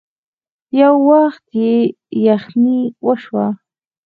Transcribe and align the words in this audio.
يو 0.79 0.93
وخت 1.09 1.45
يې 1.61 1.73
يخنې 2.27 2.79
وشوه. 3.05 3.47